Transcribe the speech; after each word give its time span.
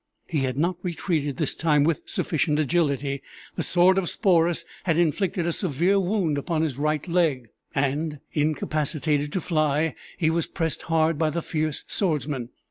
He 0.27 0.39
had 0.39 0.57
not 0.57 0.77
retreated 0.81 1.37
this 1.37 1.53
time 1.53 1.83
with 1.83 2.01
sufficient 2.07 2.57
agility 2.57 3.21
the 3.53 3.61
sword 3.61 3.99
of 3.99 4.09
Sporus 4.09 4.65
had 4.85 4.97
inflicted 4.97 5.45
a 5.45 5.51
severe 5.53 5.99
wound 5.99 6.39
upon 6.39 6.63
his 6.63 6.79
right 6.79 7.07
leg; 7.07 7.49
and, 7.75 8.19
incapacitated 8.33 9.31
to 9.31 9.39
fly, 9.41 9.93
he 10.17 10.31
was 10.31 10.47
pressed 10.47 10.81
hard 10.89 11.19
by 11.19 11.29
the 11.29 11.43
fierce 11.43 11.85
swordsman. 11.87 12.49